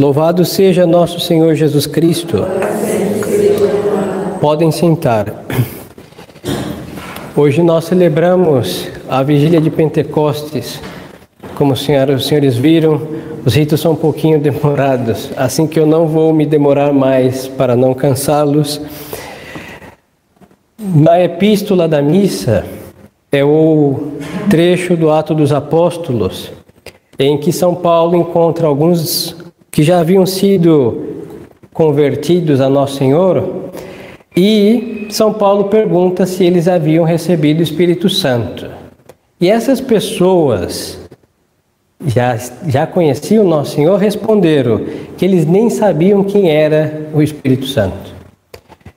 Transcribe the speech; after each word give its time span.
Louvado 0.00 0.46
seja 0.46 0.86
nosso 0.86 1.20
Senhor 1.20 1.54
Jesus 1.54 1.86
Cristo. 1.86 2.46
Podem 4.40 4.72
sentar. 4.72 5.44
Hoje 7.36 7.62
nós 7.62 7.84
celebramos 7.84 8.88
a 9.10 9.22
vigília 9.22 9.60
de 9.60 9.68
Pentecostes. 9.68 10.80
Como 11.54 11.74
os 11.74 11.84
senhores 11.84 12.56
viram, 12.56 13.02
os 13.44 13.54
ritos 13.54 13.78
são 13.78 13.92
um 13.92 13.96
pouquinho 13.96 14.40
demorados, 14.40 15.32
assim 15.36 15.66
que 15.66 15.78
eu 15.78 15.84
não 15.84 16.06
vou 16.08 16.32
me 16.32 16.46
demorar 16.46 16.94
mais 16.94 17.46
para 17.46 17.76
não 17.76 17.92
cansá-los. 17.92 18.80
Na 20.78 21.22
epístola 21.22 21.86
da 21.86 22.00
missa 22.00 22.64
é 23.30 23.44
o 23.44 24.12
trecho 24.48 24.96
do 24.96 25.10
Ato 25.10 25.34
dos 25.34 25.52
Apóstolos, 25.52 26.50
em 27.18 27.36
que 27.36 27.52
São 27.52 27.74
Paulo 27.74 28.16
encontra 28.16 28.66
alguns 28.66 29.38
que 29.70 29.82
já 29.82 30.00
haviam 30.00 30.26
sido 30.26 31.06
convertidos 31.72 32.60
a 32.60 32.68
Nosso 32.68 32.96
Senhor 32.96 33.70
e 34.36 35.06
São 35.10 35.32
Paulo 35.32 35.64
pergunta 35.64 36.26
se 36.26 36.44
eles 36.44 36.68
haviam 36.68 37.04
recebido 37.04 37.60
o 37.60 37.62
Espírito 37.62 38.08
Santo. 38.08 38.66
E 39.40 39.48
essas 39.48 39.80
pessoas 39.80 40.98
já, 42.04 42.36
já 42.66 42.86
conheciam 42.86 43.44
Nosso 43.44 43.74
Senhor 43.74 43.96
responderam 43.96 44.80
que 45.16 45.24
eles 45.24 45.46
nem 45.46 45.70
sabiam 45.70 46.24
quem 46.24 46.50
era 46.50 47.08
o 47.12 47.22
Espírito 47.22 47.66
Santo. 47.66 48.14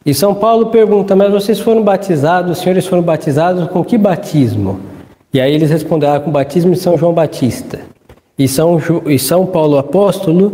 E 0.05 0.13
São 0.13 0.35
Paulo 0.35 0.67
pergunta: 0.67 1.15
Mas 1.15 1.31
vocês 1.31 1.59
foram 1.59 1.81
batizados, 1.81 2.57
os 2.57 2.57
senhores 2.59 2.85
foram 2.85 3.01
batizados 3.01 3.67
com 3.69 3.83
que 3.83 3.97
batismo? 3.97 4.79
E 5.33 5.39
aí 5.39 5.53
eles 5.53 5.69
responderam: 5.69 6.15
ah, 6.15 6.19
Com 6.19 6.29
o 6.29 6.33
batismo 6.33 6.73
de 6.73 6.79
São 6.79 6.97
João 6.97 7.13
Batista. 7.13 7.79
E 8.37 8.47
São, 8.47 8.81
e 9.05 9.19
São 9.19 9.45
Paulo 9.45 9.77
apóstolo 9.77 10.53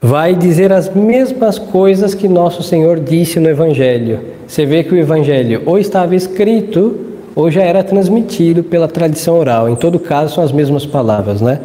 vai 0.00 0.34
dizer 0.34 0.72
as 0.72 0.92
mesmas 0.94 1.58
coisas 1.58 2.14
que 2.14 2.26
nosso 2.26 2.62
Senhor 2.62 2.98
disse 2.98 3.38
no 3.38 3.50
Evangelho. 3.50 4.20
Você 4.46 4.64
vê 4.64 4.82
que 4.82 4.94
o 4.94 4.98
Evangelho 4.98 5.62
ou 5.66 5.78
estava 5.78 6.16
escrito 6.16 7.08
ou 7.36 7.50
já 7.50 7.62
era 7.62 7.84
transmitido 7.84 8.62
pela 8.64 8.88
tradição 8.88 9.38
oral. 9.38 9.68
Em 9.68 9.76
todo 9.76 9.98
caso, 9.98 10.34
são 10.34 10.42
as 10.42 10.50
mesmas 10.50 10.86
palavras, 10.86 11.42
né? 11.42 11.60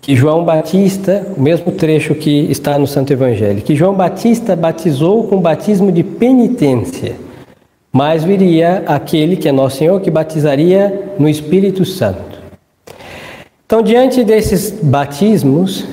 Que 0.00 0.16
João 0.16 0.44
Batista, 0.44 1.26
o 1.36 1.40
mesmo 1.40 1.70
trecho 1.72 2.14
que 2.14 2.50
está 2.50 2.76
no 2.76 2.86
Santo 2.86 3.12
Evangelho, 3.12 3.62
que 3.62 3.76
João 3.76 3.94
Batista 3.94 4.56
batizou 4.56 5.28
com 5.28 5.40
batismo 5.40 5.92
de 5.92 6.02
penitência, 6.02 7.14
mas 7.92 8.24
viria 8.24 8.82
aquele 8.86 9.36
que 9.36 9.48
é 9.48 9.52
nosso 9.52 9.76
Senhor 9.76 9.98
que 10.00 10.10
batizaria 10.10 11.12
no 11.18 11.28
Espírito 11.28 11.84
Santo. 11.84 12.33
Então, 13.66 13.82
diante 13.82 14.22
desses 14.22 14.70
batismos, 14.70 15.86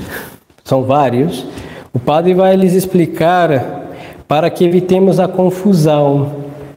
são 0.64 0.84
vários, 0.84 1.46
o 1.94 2.00
padre 2.00 2.34
vai 2.34 2.56
lhes 2.56 2.74
explicar 2.74 3.82
para 4.28 4.50
que 4.50 4.66
evitemos 4.66 5.20
a 5.20 5.28
confusão, 5.28 6.34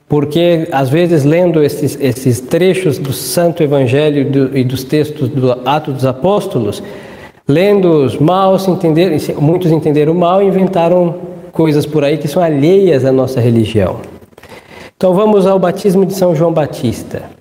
porque 0.09 0.69
às 0.71 0.89
vezes 0.89 1.25
lendo 1.25 1.63
esses, 1.63 1.99
esses 2.01 2.41
trechos 2.41 2.99
do 2.99 3.13
Santo 3.13 3.63
Evangelho 3.63 4.31
do, 4.31 4.57
e 4.57 4.63
dos 4.63 4.85
textos 4.85 5.29
do 5.29 5.53
Atos 5.65 5.95
dos 5.95 6.07
Apóstolos, 6.07 6.83
lendo-os 7.47 8.17
mal, 8.19 8.57
se 8.59 8.71
entender, 8.71 9.19
muitos 9.41 9.73
entenderam 9.73 10.15
mal 10.15 10.43
e 10.43 10.47
inventaram 10.47 11.17
coisas 11.51 11.85
por 11.85 12.05
aí 12.05 12.19
que 12.19 12.29
são 12.29 12.43
alheias 12.43 13.05
à 13.05 13.11
nossa 13.11 13.41
religião. 13.41 13.97
Então 14.97 15.13
vamos 15.13 15.45
ao 15.45 15.59
batismo 15.59 16.07
de 16.07 16.15
São 16.15 16.35
João 16.37 16.53
Batista. 16.53 17.34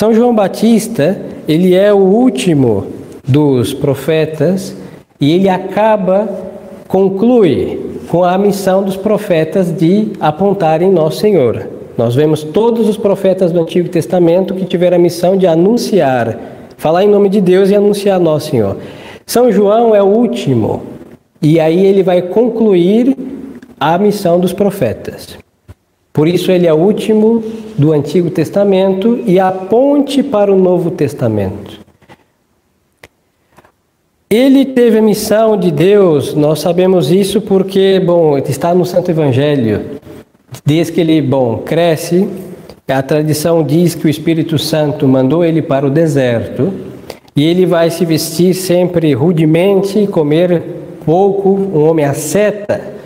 São 0.00 0.14
João 0.14 0.34
Batista, 0.34 1.20
ele 1.46 1.74
é 1.74 1.92
o 1.92 1.98
último 1.98 2.86
dos 3.28 3.74
profetas 3.74 4.74
e 5.20 5.30
ele 5.30 5.46
acaba 5.46 6.26
conclui 6.88 7.98
com 8.08 8.24
a 8.24 8.38
missão 8.38 8.82
dos 8.82 8.96
profetas 8.96 9.70
de 9.70 10.12
apontarem 10.18 10.90
Nosso 10.90 11.18
Senhor. 11.18 11.68
Nós 11.98 12.14
vemos 12.14 12.42
todos 12.42 12.88
os 12.88 12.96
profetas 12.96 13.52
do 13.52 13.60
Antigo 13.60 13.90
Testamento 13.90 14.54
que 14.54 14.64
tiveram 14.64 14.96
a 14.96 14.98
missão 14.98 15.36
de 15.36 15.46
anunciar, 15.46 16.34
falar 16.78 17.04
em 17.04 17.08
nome 17.10 17.28
de 17.28 17.42
Deus 17.42 17.68
e 17.68 17.74
anunciar 17.74 18.18
Nosso 18.18 18.52
Senhor. 18.52 18.78
São 19.26 19.52
João 19.52 19.94
é 19.94 20.02
o 20.02 20.06
último, 20.06 20.80
e 21.42 21.60
aí 21.60 21.84
ele 21.84 22.02
vai 22.02 22.22
concluir 22.22 23.14
a 23.78 23.98
missão 23.98 24.40
dos 24.40 24.54
profetas. 24.54 25.36
Por 26.12 26.26
isso 26.26 26.50
ele 26.50 26.66
é 26.66 26.72
o 26.72 26.76
último 26.76 27.42
do 27.78 27.92
Antigo 27.92 28.30
Testamento 28.30 29.18
e 29.26 29.38
a 29.38 29.50
ponte 29.50 30.22
para 30.22 30.52
o 30.52 30.58
Novo 30.58 30.90
Testamento. 30.90 31.80
Ele 34.28 34.64
teve 34.64 34.98
a 34.98 35.02
missão 35.02 35.56
de 35.56 35.70
Deus, 35.70 36.34
nós 36.34 36.60
sabemos 36.60 37.10
isso 37.10 37.40
porque, 37.40 38.00
bom, 38.04 38.38
está 38.38 38.72
no 38.74 38.84
Santo 38.84 39.10
Evangelho. 39.10 39.98
Desde 40.64 40.92
que 40.92 41.00
ele, 41.00 41.20
bom, 41.20 41.58
cresce, 41.58 42.28
a 42.86 43.02
tradição 43.02 43.62
diz 43.62 43.94
que 43.94 44.06
o 44.06 44.10
Espírito 44.10 44.58
Santo 44.58 45.06
mandou 45.06 45.44
ele 45.44 45.62
para 45.62 45.86
o 45.86 45.90
deserto 45.90 46.72
e 47.36 47.44
ele 47.44 47.66
vai 47.66 47.90
se 47.90 48.04
vestir 48.04 48.54
sempre 48.54 49.12
rudemente, 49.14 50.06
comer 50.08 50.62
pouco, 51.04 51.50
um 51.50 51.88
homem 51.88 52.04
asceta. 52.04 52.99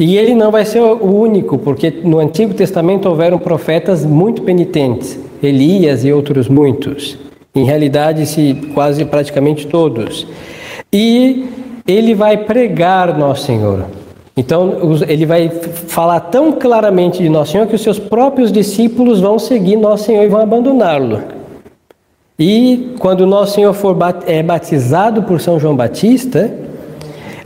E 0.00 0.16
ele 0.16 0.34
não 0.34 0.50
vai 0.50 0.64
ser 0.64 0.80
o 0.80 1.14
único, 1.14 1.58
porque 1.58 1.90
no 2.02 2.18
Antigo 2.18 2.54
Testamento 2.54 3.06
houveram 3.06 3.38
profetas 3.38 4.04
muito 4.04 4.40
penitentes, 4.40 5.20
Elias 5.42 6.04
e 6.06 6.12
outros 6.12 6.48
muitos. 6.48 7.18
Em 7.54 7.64
realidade, 7.64 8.24
se 8.24 8.54
quase 8.72 9.04
praticamente 9.04 9.66
todos 9.66 10.26
e 10.92 11.46
ele 11.86 12.14
vai 12.14 12.36
pregar 12.38 13.16
Nosso 13.18 13.44
Senhor. 13.44 13.84
Então, 14.36 14.78
ele 15.06 15.26
vai 15.26 15.50
falar 15.50 16.20
tão 16.20 16.52
claramente 16.52 17.22
de 17.22 17.28
Nosso 17.28 17.52
Senhor 17.52 17.66
que 17.66 17.74
os 17.74 17.82
seus 17.82 17.98
próprios 17.98 18.50
discípulos 18.50 19.20
vão 19.20 19.38
seguir 19.38 19.76
Nosso 19.76 20.04
Senhor 20.04 20.24
e 20.24 20.28
vão 20.28 20.40
abandoná-lo. 20.40 21.20
E 22.38 22.94
quando 22.98 23.26
Nosso 23.26 23.54
Senhor 23.54 23.74
for 23.74 23.94
é 24.26 24.42
batizado 24.42 25.24
por 25.24 25.40
São 25.40 25.60
João 25.60 25.76
Batista, 25.76 26.50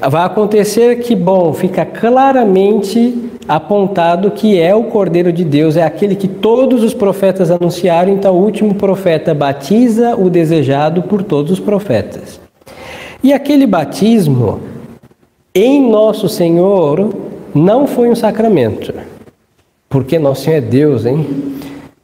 vai 0.08 0.24
acontecer 0.24 1.00
que, 1.00 1.14
bom, 1.14 1.52
fica 1.52 1.84
claramente 1.84 3.30
apontado 3.46 4.30
que 4.30 4.58
é 4.58 4.74
o 4.74 4.84
Cordeiro 4.84 5.32
de 5.32 5.44
Deus, 5.44 5.76
é 5.76 5.82
aquele 5.82 6.16
que 6.16 6.28
todos 6.28 6.82
os 6.82 6.94
profetas 6.94 7.50
anunciaram, 7.50 8.12
então 8.12 8.34
o 8.34 8.42
último 8.42 8.74
profeta 8.74 9.34
batiza 9.34 10.16
o 10.16 10.30
desejado 10.30 11.02
por 11.02 11.22
todos 11.22 11.52
os 11.52 11.60
profetas. 11.60 12.40
E 13.22 13.32
aquele 13.32 13.66
batismo 13.66 14.60
em 15.54 15.88
Nosso 15.88 16.28
Senhor 16.28 17.14
não 17.54 17.86
foi 17.86 18.08
um 18.08 18.14
sacramento, 18.14 18.94
porque 19.88 20.18
Nosso 20.18 20.42
Senhor 20.42 20.56
é 20.56 20.60
Deus, 20.60 21.06
hein? 21.06 21.26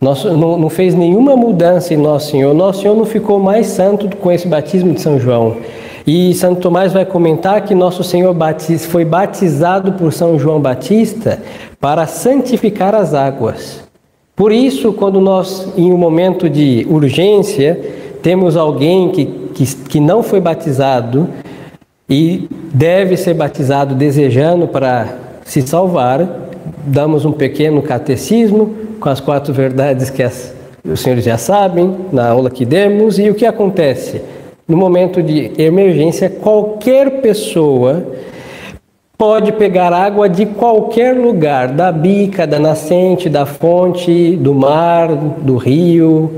Nosso, 0.00 0.32
não, 0.34 0.58
não, 0.58 0.70
fez 0.70 0.94
nenhuma 0.94 1.36
mudança 1.36 1.92
em 1.92 1.96
Nosso 1.98 2.30
Senhor. 2.30 2.54
Nosso 2.54 2.80
Senhor 2.80 2.96
não 2.96 3.04
ficou 3.04 3.38
mais 3.38 3.66
santo 3.66 4.08
com 4.16 4.32
esse 4.32 4.48
batismo 4.48 4.94
de 4.94 5.00
São 5.02 5.20
João. 5.20 5.58
E 6.06 6.34
Santo 6.34 6.60
Tomás 6.60 6.92
vai 6.92 7.04
comentar 7.04 7.64
que 7.64 7.74
Nosso 7.74 8.02
Senhor 8.02 8.34
foi 8.88 9.04
batizado 9.04 9.92
por 9.92 10.12
São 10.12 10.38
João 10.38 10.60
Batista 10.60 11.40
para 11.78 12.06
santificar 12.06 12.94
as 12.94 13.14
águas. 13.14 13.82
Por 14.34 14.52
isso, 14.52 14.92
quando 14.92 15.20
nós, 15.20 15.72
em 15.76 15.92
um 15.92 15.98
momento 15.98 16.48
de 16.48 16.86
urgência, 16.88 17.78
temos 18.22 18.56
alguém 18.56 19.10
que 19.10 19.40
que, 19.54 19.76
que 19.76 20.00
não 20.00 20.22
foi 20.22 20.40
batizado 20.40 21.28
e 22.08 22.48
deve 22.72 23.16
ser 23.16 23.34
batizado 23.34 23.94
desejando 23.94 24.66
para 24.66 25.18
se 25.44 25.62
salvar, 25.62 26.26
damos 26.86 27.24
um 27.24 27.32
pequeno 27.32 27.82
catecismo 27.82 28.74
com 28.98 29.08
as 29.08 29.20
quatro 29.20 29.52
verdades 29.52 30.10
que 30.10 30.22
as, 30.22 30.54
os 30.84 31.00
senhores 31.00 31.24
já 31.24 31.36
sabem 31.36 31.94
na 32.12 32.28
aula 32.28 32.50
que 32.50 32.64
demos, 32.64 33.18
e 33.18 33.28
o 33.28 33.34
que 33.34 33.46
acontece? 33.46 34.22
No 34.70 34.76
momento 34.76 35.20
de 35.20 35.50
emergência, 35.60 36.30
qualquer 36.30 37.20
pessoa 37.20 38.04
pode 39.18 39.50
pegar 39.50 39.92
água 39.92 40.28
de 40.28 40.46
qualquer 40.46 41.16
lugar, 41.16 41.72
da 41.72 41.90
bica, 41.90 42.46
da 42.46 42.56
nascente, 42.60 43.28
da 43.28 43.44
fonte, 43.44 44.36
do 44.36 44.54
mar, 44.54 45.08
do 45.08 45.56
rio, 45.56 46.30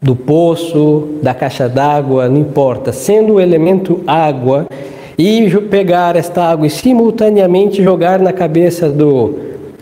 do 0.00 0.16
poço, 0.16 1.18
da 1.22 1.34
caixa 1.34 1.68
d'água, 1.68 2.26
não 2.26 2.40
importa, 2.40 2.90
sendo 2.90 3.34
o 3.34 3.40
elemento 3.40 4.00
água, 4.06 4.66
e 5.18 5.50
pegar 5.70 6.16
esta 6.16 6.42
água 6.42 6.66
e 6.66 6.70
simultaneamente 6.70 7.82
jogar 7.82 8.18
na 8.18 8.32
cabeça 8.32 8.88
do, 8.88 9.34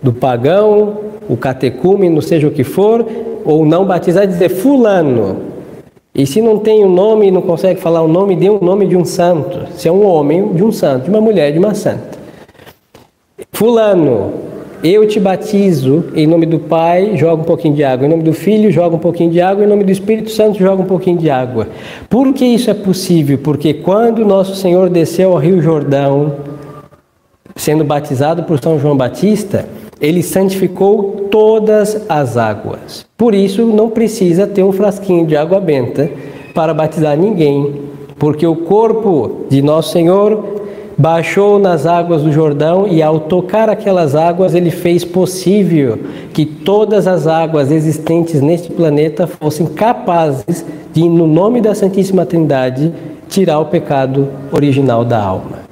do 0.03 0.13
pagão, 0.13 0.97
o 1.29 1.37
catecúmeno, 1.37 2.21
seja 2.21 2.49
o 2.49 2.51
que 2.51 2.65
for, 2.65 3.07
ou 3.45 3.65
não 3.65 3.85
batizar, 3.85 4.27
dizer 4.27 4.49
fulano. 4.49 5.54
E 6.15 6.25
se 6.25 6.41
não 6.41 6.59
tem 6.59 6.85
o 6.85 6.87
um 6.87 6.93
nome 6.93 7.31
não 7.31 7.43
consegue 7.43 7.81
falar 7.81 8.01
o 8.01 8.07
nome, 8.07 8.37
dê 8.37 8.49
o 8.49 8.57
um 8.57 8.65
nome 8.65 8.87
de 8.87 8.97
um 8.97 9.05
santo. 9.05 9.67
Se 9.77 9.89
é 9.89 9.93
um 9.93 10.07
homem, 10.07 10.53
de 10.53 10.63
um 10.63 10.71
santo, 10.71 11.05
de 11.05 11.11
uma 11.11 11.21
mulher, 11.21 11.51
de 11.51 11.59
uma 11.59 11.75
santa. 11.75 12.19
Fulano, 13.53 14.33
eu 14.83 15.09
te 15.09 15.19
batizo 15.19 16.05
em 16.15 16.27
nome 16.27 16.47
do 16.47 16.59
Pai, 16.59 17.17
joga 17.17 17.43
um 17.43 17.45
pouquinho 17.45 17.75
de 17.75 17.83
água. 17.83 18.07
Em 18.07 18.11
nome 18.11 18.23
do 18.23 18.33
Filho, 18.33 18.71
joga 18.71 18.95
um 18.95 18.99
pouquinho 18.99 19.31
de 19.31 19.41
água. 19.41 19.65
Em 19.65 19.67
nome 19.67 19.83
do 19.83 19.91
Espírito 19.91 20.31
Santo, 20.31 20.59
joga 20.59 20.83
um 20.83 20.87
pouquinho 20.87 21.19
de 21.19 21.31
água. 21.31 21.69
Por 22.09 22.33
que 22.33 22.45
isso 22.45 22.71
é 22.71 22.75
possível? 22.75 23.39
Porque 23.39 23.75
quando 23.75 24.25
nosso 24.25 24.55
Senhor 24.55 24.89
desceu 24.89 25.33
ao 25.33 25.39
Rio 25.39 25.61
Jordão, 25.61 26.37
sendo 27.57 27.83
batizado 27.83 28.45
por 28.45 28.63
São 28.63 28.79
João 28.79 28.97
Batista, 28.97 29.67
ele 30.05 30.23
santificou 30.23 31.29
todas 31.31 32.05
as 32.09 32.37
águas. 32.37 33.07
Por 33.17 33.35
isso, 33.35 33.65
não 33.65 33.89
precisa 33.89 34.47
ter 34.47 34.63
um 34.63 34.73
frasquinho 34.73 35.27
de 35.27 35.37
água 35.37 35.59
benta 35.59 36.11
para 36.55 36.75
batizar 36.75 37.17
ninguém, 37.17 37.83
porque 38.19 38.47
o 38.47 38.55
corpo 38.55 39.47
de 39.49 39.63
Nosso 39.63 39.93
Senhor 39.93 40.63
baixou 40.97 41.59
nas 41.59 41.87
águas 41.87 42.23
do 42.23 42.31
Jordão 42.31 42.87
e, 42.87 43.03
ao 43.03 43.19
tocar 43.19 43.69
aquelas 43.71 44.15
águas, 44.15 44.55
ele 44.55 44.71
fez 44.71 45.05
possível 45.05 45.99
que 46.33 46.45
todas 46.45 47.07
as 47.07 47.27
águas 47.27 47.73
existentes 47.73 48.41
neste 48.41 48.71
planeta 48.71 49.27
fossem 49.27 49.67
capazes 49.67 50.65
de, 50.93 51.09
no 51.09 51.27
nome 51.27 51.61
da 51.61 51.75
Santíssima 51.75 52.27
Trindade, 52.27 52.93
tirar 53.29 53.59
o 53.59 53.67
pecado 53.67 54.29
original 54.53 55.05
da 55.05 55.21
alma. 55.21 55.65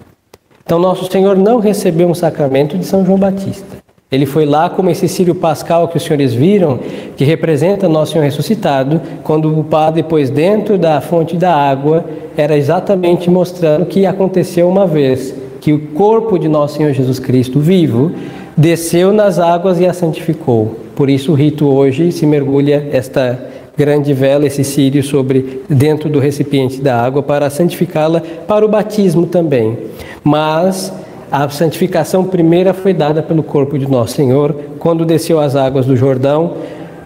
Então, 0.65 0.79
Nosso 0.79 1.11
Senhor 1.11 1.37
não 1.37 1.59
recebeu 1.59 2.09
um 2.09 2.15
sacramento 2.15 2.79
de 2.79 2.87
São 2.87 3.05
João 3.05 3.19
Batista. 3.19 3.82
Ele 4.13 4.27
foi 4.27 4.45
lá 4.45 4.69
como 4.69 4.91
esse 4.91 5.09
Sírio 5.09 5.35
Pascal 5.35 5.89
que 5.89 5.97
os 5.97 6.03
senhores 6.03 6.35
viram, 6.35 6.79
que 7.17 7.25
representa 7.25 7.89
Nosso 7.89 8.13
Senhor 8.13 8.25
ressuscitado, 8.25 9.01
quando 9.25 9.59
o 9.59 9.65
padre 9.65 10.03
pôs 10.03 10.29
dentro 10.29 10.77
da 10.77 11.01
fonte 11.01 11.35
da 11.35 11.55
água, 11.55 12.05
era 12.37 12.55
exatamente 12.55 13.31
mostrando 13.31 13.87
que 13.87 14.05
aconteceu 14.05 14.69
uma 14.69 14.87
vez, 14.87 15.35
que 15.63 15.73
o 15.73 15.79
corpo 15.95 16.39
de 16.39 16.47
Nosso 16.47 16.77
Senhor 16.77 16.93
Jesus 16.93 17.19
Cristo 17.19 17.59
vivo 17.59 18.13
desceu 18.55 19.15
nas 19.15 19.39
águas 19.39 19.81
e 19.81 19.87
a 19.87 19.95
santificou. 19.95 20.77
Por 20.95 21.09
isso 21.09 21.33
o 21.33 21.35
rito 21.35 21.67
hoje 21.67 22.13
se 22.13 22.27
mergulha 22.27 22.91
esta 22.93 23.41
grande 23.75 24.13
vela, 24.13 24.47
esse 24.47 24.63
círio 24.63 25.03
sobre 25.03 25.63
dentro 25.71 26.11
do 26.11 26.19
recipiente 26.19 26.83
da 26.83 27.03
água 27.03 27.23
para 27.23 27.49
santificá-la 27.49 28.23
para 28.47 28.63
o 28.63 28.69
batismo 28.69 29.25
também. 29.27 29.79
Mas 30.23 30.93
a 31.33 31.49
santificação 31.49 32.25
primeira 32.25 32.75
foi 32.75 32.93
dada 32.93 33.23
pelo 33.23 33.43
corpo 33.43 33.79
de 33.79 33.91
Nosso 33.91 34.17
Senhor 34.17 34.55
quando 34.79 35.07
desceu 35.07 35.41
as 35.41 35.57
águas 35.57 35.87
do 35.87 35.97
Jordão 35.97 36.59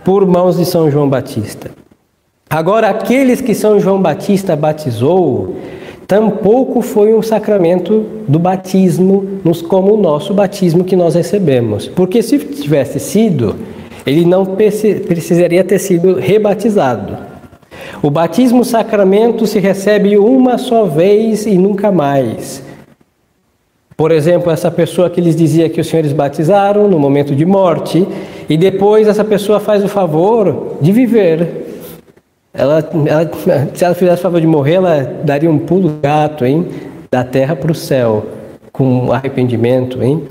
por 0.04 0.26
mãos 0.26 0.56
de 0.56 0.64
São 0.64 0.90
João 0.90 1.08
Batista. 1.08 1.70
Agora, 2.50 2.88
aqueles 2.88 3.40
que 3.40 3.54
São 3.54 3.78
João 3.78 4.02
Batista 4.02 4.56
batizou, 4.56 5.54
tampouco 6.08 6.82
foi 6.82 7.14
um 7.14 7.22
sacramento 7.22 8.04
do 8.26 8.40
batismo, 8.40 9.40
como 9.68 9.94
o 9.94 9.96
nosso 9.96 10.34
batismo 10.34 10.82
que 10.82 10.96
nós 10.96 11.14
recebemos. 11.14 11.86
Porque 11.86 12.20
se 12.20 12.36
tivesse 12.36 12.98
sido, 12.98 13.54
ele 14.04 14.24
não 14.24 14.44
precisaria 14.44 15.62
ter 15.62 15.78
sido 15.78 16.16
rebatizado. 16.16 17.16
O 18.02 18.10
batismo 18.10 18.64
sacramento 18.64 19.46
se 19.46 19.60
recebe 19.60 20.18
uma 20.18 20.58
só 20.58 20.84
vez 20.84 21.46
e 21.46 21.56
nunca 21.56 21.92
mais. 21.92 22.65
Por 23.96 24.12
exemplo, 24.12 24.52
essa 24.52 24.70
pessoa 24.70 25.08
que 25.08 25.22
lhes 25.22 25.34
dizia 25.34 25.70
que 25.70 25.80
os 25.80 25.86
senhores 25.86 26.12
batizaram 26.12 26.86
no 26.86 26.98
momento 26.98 27.34
de 27.34 27.46
morte, 27.46 28.06
e 28.48 28.56
depois 28.56 29.08
essa 29.08 29.24
pessoa 29.24 29.58
faz 29.58 29.82
o 29.82 29.88
favor 29.88 30.76
de 30.80 30.92
viver. 30.92 31.64
Ela, 32.52 32.86
ela, 33.06 33.30
se 33.74 33.84
ela 33.84 33.94
fizesse 33.94 34.18
o 34.18 34.22
favor 34.22 34.40
de 34.40 34.46
morrer, 34.46 34.74
ela 34.74 35.14
daria 35.24 35.50
um 35.50 35.58
pulo 35.58 35.94
gato, 36.02 36.44
hein? 36.44 36.66
Da 37.10 37.24
terra 37.24 37.56
para 37.56 37.72
o 37.72 37.74
céu, 37.74 38.26
com 38.70 39.10
arrependimento, 39.12 40.02
hein? 40.02 40.24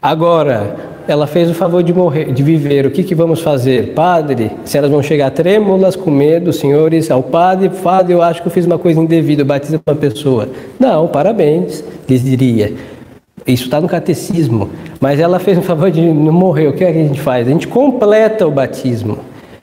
Agora, 0.00 0.74
ela 1.06 1.26
fez 1.26 1.48
o 1.48 1.54
favor 1.54 1.82
de 1.82 1.92
morrer, 1.92 2.32
de 2.32 2.42
viver. 2.42 2.86
O 2.86 2.90
que, 2.90 3.04
que 3.04 3.14
vamos 3.14 3.40
fazer, 3.40 3.94
padre? 3.94 4.50
Se 4.64 4.78
elas 4.78 4.90
vão 4.90 5.02
chegar 5.02 5.30
trêmulas, 5.30 5.94
com 5.94 6.10
medo, 6.10 6.52
senhores, 6.52 7.10
ao 7.10 7.22
padre, 7.22 7.68
padre, 7.68 8.14
eu 8.14 8.22
acho 8.22 8.42
que 8.42 8.48
eu 8.48 8.52
fiz 8.52 8.66
uma 8.66 8.78
coisa 8.78 9.00
indevida, 9.00 9.44
batiza 9.44 9.80
uma 9.86 9.96
pessoa. 9.96 10.48
Não, 10.78 11.06
parabéns, 11.06 11.84
lhes 12.08 12.24
diria. 12.24 12.72
Isso 13.46 13.64
está 13.64 13.80
no 13.80 13.88
catecismo. 13.88 14.70
Mas 15.00 15.18
ela 15.18 15.38
fez 15.38 15.58
um 15.58 15.62
favor 15.62 15.90
de 15.90 16.00
não 16.00 16.32
morrer. 16.32 16.68
O 16.68 16.72
que, 16.72 16.84
é 16.84 16.92
que 16.92 16.98
a 16.98 17.02
gente 17.02 17.20
faz? 17.20 17.46
A 17.46 17.50
gente 17.50 17.66
completa 17.66 18.46
o 18.46 18.50
batismo. 18.50 19.18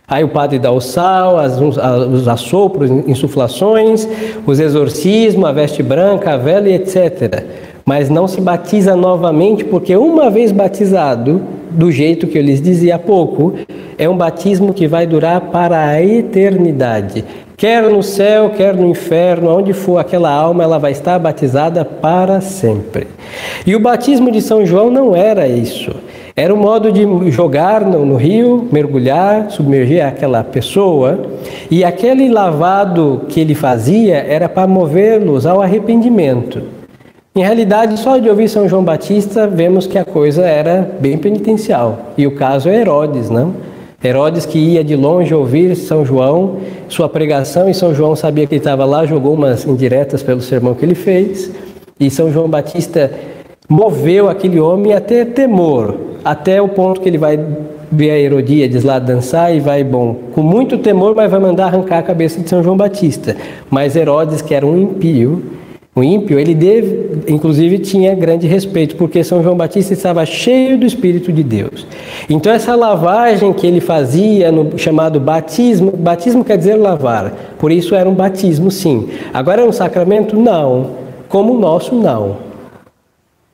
Aí 0.07 0.23
o 0.23 0.29
padre 0.29 0.57
dá 0.57 0.71
o 0.71 0.81
sal, 0.81 1.37
as, 1.37 1.59
os 1.59 2.27
assopros, 2.27 2.89
insuflações, 2.89 4.07
os 4.45 4.59
exorcismos, 4.59 5.47
a 5.47 5.51
veste 5.51 5.83
branca, 5.83 6.33
a 6.33 6.37
vela 6.37 6.67
e 6.67 6.73
etc. 6.73 7.43
Mas 7.85 8.09
não 8.09 8.27
se 8.27 8.41
batiza 8.41 8.95
novamente, 8.95 9.63
porque 9.63 9.95
uma 9.95 10.31
vez 10.31 10.51
batizado, 10.51 11.41
do 11.69 11.91
jeito 11.91 12.27
que 12.27 12.37
eu 12.37 12.41
lhes 12.41 12.61
dizia 12.61 12.95
há 12.95 12.99
pouco, 12.99 13.53
é 13.97 14.07
um 14.07 14.15
batismo 14.15 14.73
que 14.73 14.87
vai 14.87 15.05
durar 15.05 15.41
para 15.41 15.87
a 15.87 16.03
eternidade. 16.03 17.23
Quer 17.59 17.83
no 17.83 18.01
céu, 18.01 18.51
quer 18.51 18.73
no 18.73 18.87
inferno, 18.87 19.57
onde 19.57 19.73
for 19.73 19.97
aquela 19.97 20.31
alma, 20.31 20.63
ela 20.63 20.77
vai 20.77 20.93
estar 20.93 21.19
batizada 21.19 21.83
para 21.83 22.39
sempre. 22.39 23.07
E 23.67 23.75
o 23.75 23.79
batismo 23.81 24.31
de 24.31 24.41
São 24.41 24.65
João 24.65 24.89
não 24.89 25.13
era 25.13 25.45
isso. 25.45 25.93
Era 26.33 26.53
um 26.53 26.57
modo 26.57 26.89
de 26.89 27.03
jogar 27.31 27.81
no, 27.81 28.15
rio, 28.15 28.69
mergulhar, 28.71 29.51
submergir 29.51 30.05
aquela 30.05 30.41
pessoa, 30.41 31.19
e 31.69 31.83
aquele 31.83 32.29
lavado 32.29 33.23
que 33.27 33.41
ele 33.41 33.53
fazia 33.53 34.15
era 34.15 34.47
para 34.47 34.65
movê-los 34.65 35.45
ao 35.45 35.61
arrependimento. 35.61 36.78
Em 37.35 37.43
realidade, 37.43 37.97
só 37.99 38.17
de 38.17 38.27
ouvir 38.27 38.49
São 38.49 38.67
João 38.67 38.83
Batista, 38.83 39.45
vemos 39.45 39.85
que 39.85 39.99
a 39.99 40.03
coisa 40.03 40.43
era 40.45 40.97
bem 40.99 41.15
penitencial. 41.17 42.13
E 42.17 42.25
o 42.25 42.35
caso 42.35 42.67
é 42.67 42.81
Herodes, 42.81 43.29
não? 43.29 43.53
Herodes 44.03 44.47
que 44.47 44.57
ia 44.57 44.83
de 44.83 44.95
longe 44.95 45.33
ouvir 45.33 45.75
São 45.75 46.03
João, 46.03 46.57
sua 46.87 47.07
pregação, 47.07 47.69
e 47.69 47.73
São 47.73 47.93
João 47.93 48.15
sabia 48.15 48.47
que 48.47 48.55
ele 48.55 48.59
estava 48.59 48.83
lá, 48.83 49.05
jogou 49.05 49.35
umas 49.35 49.63
indiretas 49.65 50.23
pelo 50.23 50.41
sermão 50.41 50.73
que 50.73 50.83
ele 50.83 50.95
fez, 50.95 51.51
e 51.99 52.09
São 52.09 52.31
João 52.31 52.49
Batista 52.49 53.11
moveu 53.69 54.27
aquele 54.27 54.59
homem 54.59 54.93
até 54.93 55.23
temor, 55.23 55.95
até 56.25 56.59
o 56.59 56.69
ponto 56.69 56.99
que 56.99 57.07
ele 57.07 57.19
vai 57.19 57.39
ver 57.91 58.11
a 58.11 58.19
Herodíades 58.19 58.83
lá 58.83 58.97
dançar 58.97 59.55
e 59.55 59.59
vai, 59.59 59.83
bom, 59.83 60.15
com 60.33 60.41
muito 60.41 60.79
temor, 60.79 61.13
mas 61.15 61.29
vai 61.29 61.39
mandar 61.39 61.65
arrancar 61.65 61.99
a 61.99 62.03
cabeça 62.03 62.41
de 62.41 62.49
São 62.49 62.63
João 62.63 62.75
Batista. 62.75 63.35
Mas 63.69 63.95
Herodes, 63.95 64.41
que 64.41 64.55
era 64.55 64.65
um 64.65 64.81
impio, 64.81 65.58
o 65.99 66.03
ímpio, 66.03 66.39
ele 66.39 66.55
deve, 66.55 67.23
inclusive 67.27 67.79
tinha 67.79 68.15
grande 68.15 68.47
respeito, 68.47 68.95
porque 68.95 69.23
São 69.23 69.43
João 69.43 69.55
Batista 69.55 69.93
estava 69.93 70.25
cheio 70.25 70.77
do 70.77 70.85
Espírito 70.85 71.31
de 71.31 71.43
Deus. 71.43 71.85
Então 72.29 72.51
essa 72.51 72.75
lavagem 72.75 73.53
que 73.53 73.67
ele 73.67 73.79
fazia 73.79 74.51
no 74.51 74.77
chamado 74.77 75.19
batismo, 75.19 75.91
batismo 75.91 76.43
quer 76.43 76.57
dizer 76.57 76.75
lavar, 76.75 77.33
por 77.57 77.71
isso 77.71 77.93
era 77.95 78.09
um 78.09 78.13
batismo 78.13 78.71
sim. 78.71 79.09
Agora 79.33 79.61
é 79.61 79.65
um 79.65 79.71
sacramento? 79.71 80.39
Não. 80.39 80.91
Como 81.27 81.53
o 81.53 81.59
nosso, 81.59 81.93
não. 81.93 82.48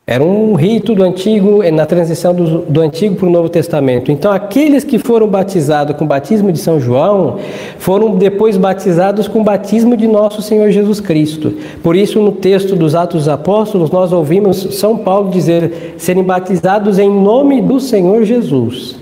Era 0.07 0.23
um 0.23 0.53
rito 0.53 0.93
do 0.93 1.01
antigo, 1.01 1.63
na 1.71 1.83
transição 1.83 2.31
do, 2.31 2.59
do 2.59 2.79
Antigo 2.79 3.15
para 3.15 3.27
o 3.27 3.31
Novo 3.31 3.49
Testamento. 3.49 4.11
Então, 4.11 4.31
aqueles 4.31 4.83
que 4.83 4.99
foram 4.99 5.27
batizados 5.27 5.95
com 5.95 6.05
o 6.05 6.07
batismo 6.07 6.51
de 6.51 6.59
São 6.59 6.79
João 6.79 7.39
foram 7.79 8.15
depois 8.15 8.55
batizados 8.55 9.27
com 9.27 9.41
o 9.41 9.43
batismo 9.43 9.97
de 9.97 10.07
nosso 10.07 10.43
Senhor 10.43 10.69
Jesus 10.69 10.99
Cristo. 10.99 11.55
Por 11.81 11.95
isso, 11.95 12.21
no 12.21 12.33
texto 12.33 12.75
dos 12.75 12.93
Atos 12.93 13.21
dos 13.21 13.29
Apóstolos, 13.29 13.89
nós 13.89 14.13
ouvimos 14.13 14.75
São 14.75 14.95
Paulo 14.95 15.31
dizer 15.31 15.95
serem 15.97 16.23
batizados 16.23 16.99
em 16.99 17.09
nome 17.09 17.59
do 17.59 17.79
Senhor 17.79 18.23
Jesus. 18.25 18.97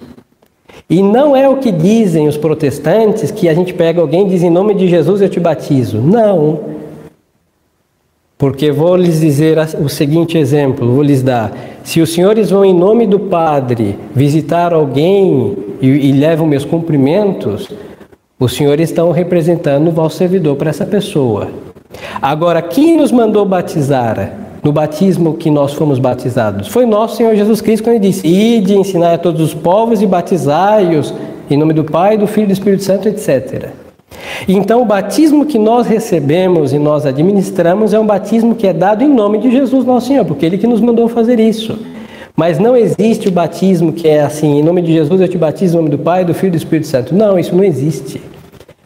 E 0.90 1.02
não 1.02 1.36
é 1.36 1.50
o 1.50 1.58
que 1.58 1.72
dizem 1.72 2.30
os 2.30 2.38
protestantes 2.38 3.30
que 3.30 3.50
a 3.50 3.54
gente 3.54 3.74
pega 3.74 4.00
alguém 4.00 4.26
e 4.26 4.30
diz 4.30 4.42
em 4.42 4.50
nome 4.50 4.74
de 4.74 4.88
Jesus 4.88 5.22
eu 5.22 5.28
te 5.28 5.40
batizo. 5.40 5.98
Não. 5.98 6.73
Porque 8.38 8.72
vou 8.72 8.96
lhes 8.96 9.22
dizer 9.22 9.58
o 9.80 9.88
seguinte 9.88 10.38
exemplo, 10.38 10.92
vou 10.92 11.04
lhes 11.04 11.22
dar. 11.22 11.52
Se 11.84 12.02
os 12.02 12.12
senhores 12.12 12.50
vão 12.50 12.66
em 12.66 12.74
nome 12.74 13.08
do 13.08 13.20
Padre 13.20 13.98
visitar 14.14 14.74
alguém 14.74 15.56
e, 15.82 15.88
e 15.88 16.12
levam 16.12 16.46
meus 16.46 16.66
cumprimentos, 16.66 17.70
os 18.40 18.54
senhores 18.54 18.90
estão 18.90 19.12
representando 19.12 19.88
o 19.88 19.92
vosso 19.92 20.18
servidor 20.18 20.56
para 20.56 20.70
essa 20.70 20.86
pessoa. 20.86 21.50
Agora, 22.22 22.62
quem 22.62 22.98
nos 22.98 23.12
mandou 23.12 23.46
batizar 23.46 24.34
no 24.64 24.72
batismo 24.72 25.36
que 25.36 25.50
nós 25.50 25.74
fomos 25.74 26.00
batizados? 26.00 26.68
Foi 26.68 26.86
nosso 26.86 27.18
Senhor 27.18 27.36
Jesus 27.36 27.62
Cristo 27.62 27.84
quando 27.84 27.98
ele 27.98 28.08
disse: 28.08 28.28
Ide, 28.28 28.76
ensinar 28.76 29.14
a 29.14 29.18
todos 29.18 29.42
os 29.42 29.54
povos 29.54 30.02
e 30.02 30.08
batizai-os 30.08 31.14
em 31.50 31.58
nome 31.58 31.74
do 31.74 31.84
Pai, 31.84 32.18
do 32.18 32.28
Filho 32.28 32.46
e 32.46 32.48
do 32.48 32.54
Espírito 32.54 32.84
Santo, 32.84 33.08
etc. 33.08 33.83
Então, 34.48 34.82
o 34.82 34.86
batismo 34.86 35.46
que 35.46 35.58
nós 35.58 35.88
recebemos 35.88 36.74
e 36.74 36.80
nós 36.80 37.06
administramos 37.06 37.94
é 37.94 38.00
um 38.00 38.06
batismo 38.06 38.56
que 38.56 38.68
é 38.68 38.74
dado 38.74 39.04
em 39.04 39.10
nome 39.10 39.38
de 39.38 39.52
Jesus, 39.52 39.86
nosso 39.86 40.08
Senhor, 40.08 40.26
porque 40.26 40.46
Ele 40.46 40.58
que 40.58 40.68
nos 40.68 40.82
mandou 40.82 41.08
fazer 41.08 41.40
isso. 41.40 41.78
Mas 42.36 42.58
não 42.58 42.76
existe 42.76 43.28
o 43.28 43.32
batismo 43.32 43.94
que 43.94 44.08
é 44.08 44.22
assim, 44.22 44.60
em 44.60 44.64
nome 44.64 44.82
de 44.82 44.92
Jesus 44.92 45.22
eu 45.22 45.28
te 45.28 45.38
batizo 45.38 45.74
em 45.74 45.78
nome 45.78 45.90
do 45.90 46.00
Pai, 46.00 46.26
do 46.26 46.34
Filho 46.34 46.50
e 46.50 46.52
do 46.52 46.58
Espírito 46.58 46.88
Santo. 46.88 47.14
Não, 47.14 47.38
isso 47.38 47.56
não 47.56 47.64
existe. 47.64 48.20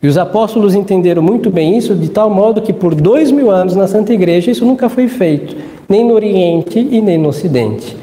E 0.04 0.08
os 0.08 0.18
apóstolos 0.18 0.76
entenderam 0.76 1.22
muito 1.22 1.50
bem 1.50 1.78
isso, 1.78 1.96
de 1.96 2.10
tal 2.10 2.30
modo 2.30 2.62
que 2.62 2.74
por 2.74 2.94
dois 2.94 3.32
mil 3.32 3.50
anos 3.50 3.76
na 3.76 3.88
Santa 3.88 4.14
Igreja 4.14 4.52
isso 4.52 4.66
nunca 4.66 4.90
foi 4.90 5.08
feito, 5.08 5.56
nem 5.88 6.06
no 6.06 6.14
Oriente 6.14 6.78
e 6.80 7.02
nem 7.02 7.18
no 7.18 7.30
Ocidente. 7.30 7.96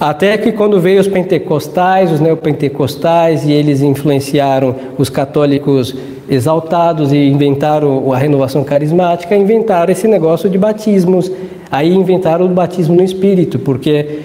Até 0.00 0.36
que 0.36 0.52
quando 0.52 0.80
veio 0.80 1.00
os 1.00 1.08
pentecostais, 1.08 2.12
os 2.12 2.20
neopentecostais, 2.20 3.44
e 3.44 3.52
eles 3.52 3.80
influenciaram 3.80 4.74
os 4.98 5.08
católicos 5.08 5.94
exaltados 6.28 7.12
e 7.12 7.16
inventaram 7.16 8.12
a 8.12 8.18
renovação 8.18 8.62
carismática, 8.62 9.34
inventaram 9.34 9.90
esse 9.90 10.06
negócio 10.06 10.48
de 10.48 10.58
batismos. 10.58 11.30
Aí 11.70 11.92
inventaram 11.92 12.46
o 12.46 12.48
batismo 12.48 12.94
no 12.94 13.02
Espírito, 13.02 13.58
porque 13.58 14.20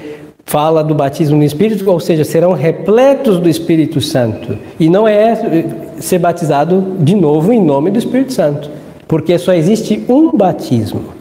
fala 0.46 0.84
do 0.84 0.94
batismo 0.94 1.38
no 1.38 1.44
Espírito, 1.44 1.90
ou 1.90 2.00
seja, 2.00 2.24
serão 2.24 2.54
repletos 2.54 3.40
do 3.40 3.50
Espírito 3.50 4.02
Santo. 4.02 4.58
E 4.80 4.90
não 4.90 5.08
é 5.08 5.66
ser 6.00 6.20
batizado 6.20 6.98
de 7.00 7.16
novo 7.16 7.52
em 7.54 7.62
nome 7.62 7.90
do 7.90 8.00
Espírito 8.00 8.34
Santo, 8.34 8.70
porque 9.08 9.38
só 9.38 9.54
existe 9.54 10.04
um 10.10 10.32
batismo. 10.36 11.13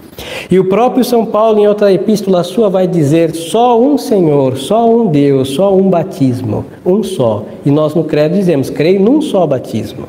E 0.51 0.59
o 0.59 0.65
próprio 0.65 1.05
São 1.05 1.25
Paulo, 1.25 1.59
em 1.59 1.67
outra 1.67 1.93
epístola 1.93 2.43
sua, 2.45 2.69
vai 2.69 2.87
dizer: 2.87 3.35
só 3.35 3.81
um 3.81 3.97
Senhor, 3.97 4.57
só 4.57 4.89
um 4.89 5.07
Deus, 5.07 5.51
só 5.51 5.75
um 5.75 5.89
batismo, 5.89 6.65
um 6.85 7.03
só. 7.03 7.45
E 7.65 7.71
nós 7.71 7.95
no 7.95 8.05
Credo 8.05 8.35
dizemos: 8.35 8.71
creio 8.71 9.01
num 9.01 9.21
só 9.21 9.47
batismo. 9.47 10.09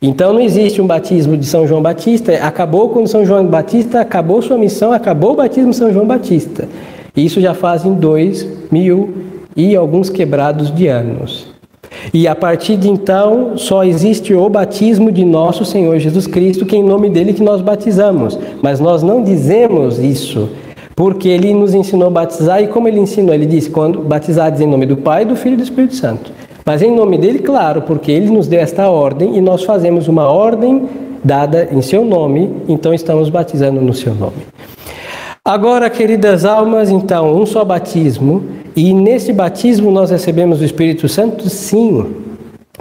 Então 0.00 0.32
não 0.32 0.40
existe 0.40 0.80
um 0.80 0.86
batismo 0.86 1.36
de 1.36 1.46
São 1.46 1.66
João 1.66 1.80
Batista. 1.80 2.32
Acabou 2.34 2.90
quando 2.90 3.08
São 3.08 3.24
João 3.24 3.46
Batista 3.46 4.00
acabou 4.00 4.42
sua 4.42 4.58
missão, 4.58 4.92
acabou 4.92 5.32
o 5.32 5.36
batismo 5.36 5.70
de 5.70 5.76
São 5.76 5.92
João 5.92 6.06
Batista. 6.06 6.68
Isso 7.16 7.40
já 7.40 7.54
fazem 7.54 7.94
dois 7.94 8.46
mil 8.70 9.14
e 9.56 9.74
alguns 9.74 10.10
quebrados 10.10 10.74
de 10.74 10.86
anos. 10.86 11.55
E 12.12 12.26
a 12.26 12.34
partir 12.34 12.76
de 12.76 12.88
então 12.88 13.56
só 13.56 13.84
existe 13.84 14.34
o 14.34 14.48
batismo 14.48 15.10
de 15.10 15.24
nosso 15.24 15.64
Senhor 15.64 15.98
Jesus 15.98 16.26
Cristo, 16.26 16.66
que 16.66 16.76
é 16.76 16.78
em 16.78 16.84
nome 16.84 17.08
dele 17.10 17.32
que 17.32 17.42
nós 17.42 17.60
batizamos. 17.60 18.38
Mas 18.62 18.80
nós 18.80 19.02
não 19.02 19.22
dizemos 19.22 19.98
isso, 19.98 20.48
porque 20.94 21.28
ele 21.28 21.52
nos 21.54 21.74
ensinou 21.74 22.08
a 22.08 22.10
batizar 22.10 22.62
e 22.62 22.68
como 22.68 22.88
ele 22.88 23.00
ensinou, 23.00 23.34
ele 23.34 23.46
disse 23.46 23.70
quando 23.70 24.00
batizados 24.00 24.60
em 24.60 24.66
nome 24.66 24.86
do 24.86 24.96
Pai, 24.96 25.24
do 25.24 25.36
Filho 25.36 25.54
e 25.54 25.58
do 25.58 25.62
Espírito 25.62 25.94
Santo. 25.94 26.32
Mas 26.64 26.82
em 26.82 26.94
nome 26.94 27.16
dele, 27.16 27.38
claro, 27.38 27.82
porque 27.82 28.10
ele 28.10 28.28
nos 28.28 28.48
deu 28.48 28.58
esta 28.58 28.90
ordem 28.90 29.36
e 29.36 29.40
nós 29.40 29.62
fazemos 29.62 30.08
uma 30.08 30.28
ordem 30.28 30.88
dada 31.22 31.68
em 31.72 31.82
seu 31.82 32.04
nome, 32.04 32.50
então 32.68 32.94
estamos 32.94 33.28
batizando 33.28 33.80
no 33.80 33.94
seu 33.94 34.14
nome. 34.14 34.36
Agora, 35.46 35.88
queridas 35.88 36.44
almas, 36.44 36.90
então, 36.90 37.40
um 37.40 37.46
só 37.46 37.64
batismo, 37.64 38.42
e 38.74 38.92
nesse 38.92 39.32
batismo 39.32 39.92
nós 39.92 40.10
recebemos 40.10 40.60
o 40.60 40.64
Espírito 40.64 41.08
Santo, 41.08 41.48
sim. 41.48 42.04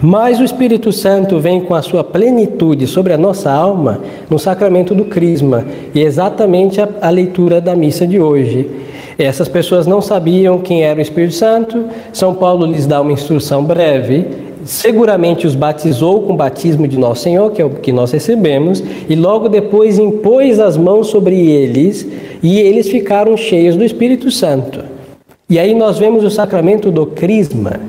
Mas 0.02 0.40
o 0.40 0.44
Espírito 0.44 0.92
Santo 0.92 1.40
vem 1.40 1.62
com 1.62 1.76
a 1.76 1.84
sua 1.84 2.04
plenitude 2.04 2.88
sobre 2.88 3.14
a 3.14 3.20
nossa 3.20 3.52
alma 3.52 4.02
no 4.32 4.40
sacramento 4.40 4.96
do 4.96 5.06
Crisma, 5.06 5.64
e 5.94 6.02
exatamente 6.02 6.82
a, 6.82 6.90
a 7.02 7.12
leitura 7.12 7.62
da 7.62 7.76
missa 7.76 8.08
de 8.08 8.20
hoje. 8.20 8.68
Essas 9.16 9.48
pessoas 9.48 9.86
não 9.86 10.02
sabiam 10.02 10.58
quem 10.58 10.82
era 10.82 10.98
o 10.98 11.04
Espírito 11.04 11.36
Santo, 11.36 11.86
São 12.12 12.34
Paulo 12.34 12.66
lhes 12.66 12.88
dá 12.88 13.00
uma 13.00 13.12
instrução 13.12 13.64
breve, 13.64 14.26
seguramente 14.66 15.46
os 15.46 15.56
batizou 15.56 16.24
com 16.24 16.34
o 16.34 16.36
batismo 16.36 16.88
de 16.88 16.98
Nosso 16.98 17.22
Senhor, 17.22 17.52
que 17.52 17.62
é 17.62 17.66
o 17.66 17.70
que 17.70 17.92
nós 17.92 18.12
recebemos, 18.12 18.84
e 19.08 19.16
logo 19.16 19.48
depois 19.48 20.00
impôs 20.00 20.60
as 20.60 20.76
mãos 20.76 21.08
sobre 21.08 21.40
eles, 21.40 22.06
e 22.42 22.60
eles 22.60 22.90
ficaram 22.90 23.38
cheios 23.38 23.76
do 23.76 23.84
Espírito 23.84 24.32
Santo. 24.32 24.84
E 25.48 25.60
aí 25.60 25.76
nós 25.76 26.00
vemos 26.00 26.24
o 26.24 26.32
sacramento 26.32 26.92
do 26.92 27.06
Crisma, 27.06 27.80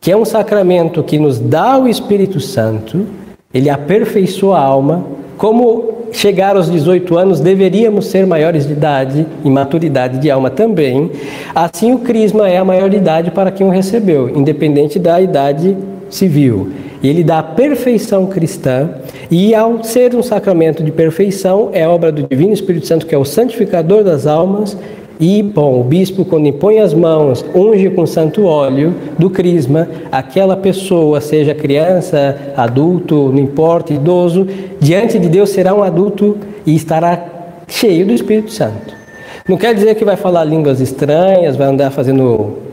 que 0.00 0.10
é 0.10 0.16
um 0.16 0.24
sacramento 0.24 1.02
que 1.02 1.18
nos 1.18 1.38
dá 1.38 1.78
o 1.78 1.86
Espírito 1.86 2.40
Santo, 2.40 3.06
ele 3.52 3.68
aperfeiçoa 3.68 4.58
a 4.58 4.64
alma, 4.64 5.04
como 5.36 5.92
chegar 6.10 6.56
aos 6.56 6.70
18 6.70 7.18
anos 7.18 7.40
deveríamos 7.40 8.06
ser 8.06 8.26
maiores 8.26 8.66
de 8.66 8.72
idade 8.72 9.26
e 9.44 9.50
maturidade 9.50 10.18
de 10.18 10.30
alma 10.30 10.48
também. 10.48 11.10
Assim, 11.54 11.92
o 11.92 11.98
crisma 11.98 12.48
é 12.48 12.56
a 12.56 12.64
maioridade 12.64 13.30
para 13.30 13.50
quem 13.50 13.66
o 13.66 13.70
recebeu, 13.70 14.28
independente 14.28 14.98
da 14.98 15.20
idade 15.20 15.76
civil. 16.10 16.70
Ele 17.02 17.22
dá 17.22 17.40
a 17.40 17.42
perfeição 17.42 18.26
cristã 18.26 18.90
e, 19.30 19.54
ao 19.54 19.82
ser 19.84 20.14
um 20.14 20.22
sacramento 20.22 20.82
de 20.82 20.90
perfeição, 20.90 21.70
é 21.72 21.86
obra 21.86 22.10
do 22.10 22.22
Divino 22.22 22.52
Espírito 22.52 22.86
Santo, 22.86 23.06
que 23.06 23.14
é 23.14 23.18
o 23.18 23.24
santificador 23.24 24.02
das 24.02 24.26
almas. 24.26 24.76
E, 25.20 25.42
bom, 25.42 25.80
o 25.80 25.84
bispo, 25.84 26.24
quando 26.24 26.46
impõe 26.46 26.80
as 26.80 26.92
mãos, 26.92 27.44
unge 27.54 27.88
com 27.90 28.04
santo 28.04 28.44
óleo 28.44 28.94
do 29.18 29.30
crisma, 29.30 29.88
aquela 30.10 30.56
pessoa, 30.56 31.20
seja 31.20 31.54
criança, 31.54 32.36
adulto, 32.56 33.30
não 33.32 33.38
importa, 33.38 33.92
idoso, 33.92 34.46
diante 34.80 35.18
de 35.18 35.28
Deus 35.28 35.50
será 35.50 35.74
um 35.74 35.82
adulto 35.84 36.36
e 36.66 36.74
estará 36.74 37.62
cheio 37.68 38.06
do 38.06 38.12
Espírito 38.12 38.50
Santo. 38.50 38.94
Não 39.48 39.56
quer 39.56 39.74
dizer 39.74 39.94
que 39.94 40.04
vai 40.04 40.16
falar 40.16 40.42
línguas 40.44 40.80
estranhas, 40.80 41.54
vai 41.54 41.68
andar 41.68 41.90
fazendo 41.90 42.63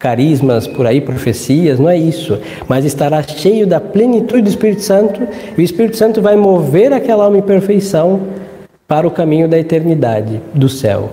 carismas 0.00 0.66
por 0.66 0.86
aí, 0.86 0.98
profecias, 0.98 1.78
não 1.78 1.88
é 1.88 1.96
isso. 1.96 2.38
Mas 2.66 2.86
estará 2.86 3.22
cheio 3.22 3.66
da 3.66 3.78
plenitude 3.78 4.40
do 4.40 4.48
Espírito 4.48 4.80
Santo 4.80 5.20
e 5.56 5.60
o 5.60 5.62
Espírito 5.62 5.98
Santo 5.98 6.22
vai 6.22 6.36
mover 6.36 6.90
aquela 6.90 7.24
alma 7.24 7.36
em 7.36 7.42
perfeição 7.42 8.22
para 8.88 9.06
o 9.06 9.10
caminho 9.10 9.46
da 9.46 9.58
eternidade, 9.58 10.40
do 10.54 10.70
céu. 10.70 11.10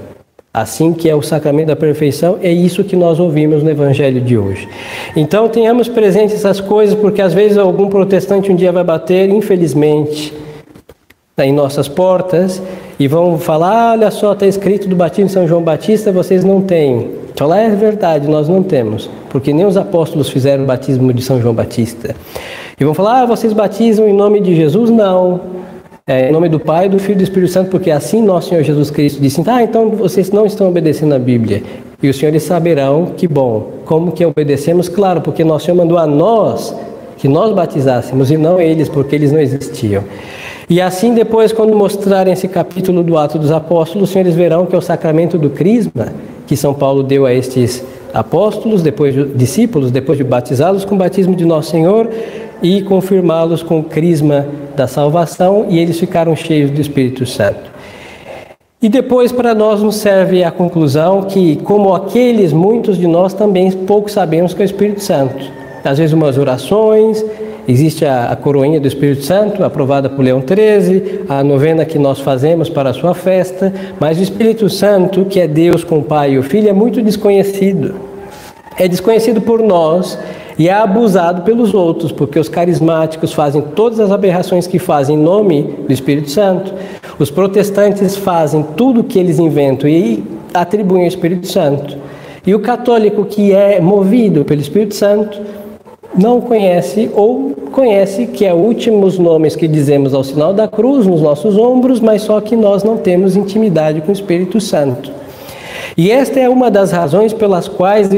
Assim 0.54 0.94
que 0.94 1.10
é 1.10 1.14
o 1.14 1.22
sacramento 1.22 1.68
da 1.68 1.76
perfeição, 1.76 2.40
é 2.42 2.52
isso 2.52 2.84
que 2.84 2.96
nós 2.96 3.20
ouvimos 3.20 3.62
no 3.62 3.70
Evangelho 3.70 4.22
de 4.22 4.38
hoje. 4.38 4.70
Então 5.18 5.50
tenhamos 5.50 5.90
presente 5.90 6.34
essas 6.34 6.62
coisas, 6.62 6.96
porque 6.96 7.22
às 7.22 7.34
vezes 7.34 7.58
algum 7.58 7.90
protestante 7.90 8.50
um 8.52 8.56
dia 8.56 8.72
vai 8.72 8.86
bater, 8.86 9.30
infelizmente, 9.30 10.34
em 11.38 11.52
nossas 11.52 11.90
portas 11.90 12.62
e 12.98 13.06
vão 13.06 13.38
falar: 13.38 13.92
olha 13.92 14.10
só, 14.10 14.32
está 14.32 14.48
escrito 14.48 14.88
do 14.88 14.96
batismo 14.96 15.26
de 15.26 15.34
São 15.34 15.48
João 15.48 15.62
Batista, 15.62 16.10
vocês 16.10 16.44
não 16.46 16.62
têm. 16.62 17.27
Falar 17.38 17.60
é 17.60 17.70
verdade, 17.70 18.28
nós 18.28 18.50
não 18.50 18.64
temos, 18.64 19.08
porque 19.30 19.54
nem 19.54 19.64
os 19.64 19.78
apóstolos 19.78 20.28
fizeram 20.28 20.64
o 20.64 20.66
batismo 20.66 21.14
de 21.14 21.22
São 21.22 21.40
João 21.40 21.54
Batista. 21.54 22.16
E 22.80 22.84
vão 22.84 22.96
falar: 22.96 23.22
ah, 23.22 23.26
vocês 23.28 23.54
batizam 23.54 24.08
em 24.08 24.14
nome 24.14 24.42
de 24.42 24.56
Jesus? 24.56 24.90
Não. 24.90 25.40
É, 26.08 26.30
em 26.30 26.32
nome 26.32 26.50
do 26.50 26.60
Pai, 26.60 26.90
do 26.90 26.98
Filho 26.98 27.14
e 27.14 27.18
do 27.18 27.24
Espírito 27.24 27.52
Santo, 27.52 27.70
porque 27.70 27.92
assim 27.92 28.24
nosso 28.24 28.50
Senhor 28.50 28.64
Jesus 28.64 28.90
Cristo 28.90 29.22
disse: 29.22 29.44
ah, 29.46 29.62
então 29.62 29.92
vocês 29.92 30.32
não 30.32 30.48
estão 30.48 30.68
obedecendo 30.68 31.14
a 31.14 31.20
Bíblia. 31.20 31.62
E 32.02 32.10
os 32.10 32.18
senhores 32.18 32.42
saberão 32.42 33.14
que 33.16 33.28
bom. 33.28 33.72
Como 33.86 34.12
que 34.12 34.26
obedecemos? 34.26 34.90
Claro, 34.90 35.22
porque 35.22 35.44
nosso 35.44 35.66
Senhor 35.66 35.78
mandou 35.78 36.00
a 36.00 36.08
nós 36.08 36.76
que 37.18 37.28
nós 37.28 37.54
batizássemos 37.54 38.32
e 38.32 38.38
não 38.38 38.60
eles, 38.60 38.90
porque 38.90 39.16
eles 39.16 39.32
não 39.32 39.40
existiam. 39.40 40.04
E 40.68 40.82
assim, 40.82 41.14
depois, 41.14 41.54
quando 41.54 41.76
mostrarem 41.76 42.34
esse 42.34 42.48
capítulo 42.48 43.04
do 43.04 43.16
Ato 43.16 43.38
dos 43.38 43.52
Apóstolos, 43.52 44.10
os 44.10 44.10
senhores 44.10 44.34
verão 44.34 44.66
que 44.66 44.74
é 44.74 44.78
o 44.78 44.82
sacramento 44.82 45.38
do 45.38 45.52
Crisma, 45.52 46.08
que 46.48 46.58
São 46.58 46.74
Paulo 46.74 47.04
deu 47.04 47.26
a 47.26 47.34
estes 47.34 47.84
apóstolos, 48.14 48.82
depois 48.82 49.14
de, 49.14 49.26
discípulos, 49.26 49.92
depois 49.92 50.18
de 50.18 50.24
batizá-los 50.24 50.86
com 50.86 50.96
o 50.96 50.98
batismo 50.98 51.36
de 51.36 51.46
Nosso 51.46 51.70
Senhor 51.70 52.10
e 52.64 52.82
confirmá-los 52.82 53.62
com 53.62 53.80
o 53.80 53.84
Crisma 53.84 54.48
da 54.76 54.88
salvação, 54.88 55.68
e 55.70 55.78
eles 55.78 56.00
ficaram 56.00 56.36
cheios 56.36 56.72
do 56.72 56.82
Espírito 56.82 57.26
Santo. 57.26 57.78
E 58.82 58.88
depois, 58.90 59.32
para 59.32 59.56
nós, 59.56 59.82
nos 59.82 59.96
serve 59.96 60.44
a 60.44 60.52
conclusão 60.52 61.24
que, 61.24 61.56
como 61.58 61.94
aqueles, 61.94 62.54
muitos 62.54 62.98
de 62.98 63.08
nós 63.08 63.34
também 63.34 63.72
pouco 63.72 64.10
sabemos 64.10 64.54
que 64.54 64.62
é 64.62 64.66
o 64.66 64.66
Espírito 64.66 65.02
Santo. 65.02 65.52
Às 65.84 65.98
vezes, 65.98 66.14
umas 66.14 66.38
orações, 66.38 67.24
Existe 67.68 68.06
a, 68.06 68.32
a, 68.32 68.36
coroinha 68.36 68.80
do 68.80 68.88
Espírito 68.88 69.24
Santo, 69.26 69.62
aprovada 69.62 70.10
por 70.10 70.24
Leão 70.24 70.42
XIII, 70.42 71.26
a 71.28 71.44
novena 71.44 71.84
que 71.84 72.00
nós 72.00 72.20
fazemos 72.20 72.70
para 72.70 72.92
a 72.92 72.94
sua 72.94 73.14
festa, 73.14 73.74
mas 74.00 74.18
o 74.18 74.24
Espírito 74.24 74.70
Santo, 74.70 75.26
que 75.26 75.40
é 75.40 75.48
Deus 75.48 75.84
com 75.84 76.00
o 76.00 76.04
Pai 76.04 76.34
e 76.34 76.38
o 76.38 76.44
Filho, 76.44 76.70
é 76.70 76.74
muito 76.74 77.02
desconhecido. 77.02 77.96
É 78.78 78.88
desconhecido 78.88 79.42
por 79.42 79.62
nós 79.62 80.18
e 80.58 80.70
é 80.70 80.74
abusado 80.74 81.42
pelos 81.42 81.74
outros, 81.74 82.12
porque 82.14 82.40
os 82.40 82.48
carismáticos 82.48 83.34
fazem 83.34 83.62
todas 83.62 84.00
as 84.00 84.12
aberrações 84.12 84.66
que 84.66 84.80
fazem 84.80 85.18
em 85.18 85.22
nome 85.22 85.76
do 85.86 85.92
Espírito 85.92 86.32
Santo. 86.32 86.74
Os 87.20 87.30
protestantes 87.30 88.16
fazem 88.16 88.64
tudo 88.78 89.02
o 89.02 89.04
que 89.04 89.20
eles 89.20 89.40
inventam 89.40 89.90
e 89.90 90.24
atribuem 90.54 91.02
ao 91.02 91.08
Espírito 91.10 91.48
Santo. 91.48 91.98
E 92.46 92.56
o 92.56 92.60
católico 92.60 93.26
que 93.26 93.52
é 93.52 93.82
movido 93.82 94.46
pelo 94.46 94.62
Espírito 94.62 94.96
Santo 94.96 95.38
não 96.18 96.42
conhece 96.42 97.10
ou 97.14 97.52
conhece 97.72 98.26
que 98.28 98.46
é 98.46 98.54
últimos 98.54 99.20
nomes 99.20 99.56
que 99.56 99.68
dizemos 99.68 100.14
ao 100.14 100.24
sinal 100.24 100.54
da 100.54 100.68
cruz 100.68 101.06
nos 101.06 101.22
nossos 101.22 101.58
ombros, 101.58 102.00
mas 102.00 102.24
só 102.24 102.42
que 102.42 102.56
nós 102.56 102.84
não 102.84 102.98
temos 102.98 103.36
intimidade 103.36 104.02
com 104.02 104.10
o 104.10 104.14
Espírito 104.14 104.60
Santo. 104.60 105.12
E 105.96 106.12
esta 106.12 106.40
é 106.40 106.48
uma 106.48 106.70
das 106.70 106.92
razões 106.92 107.34
pelas 107.34 107.68
quais 107.68 108.10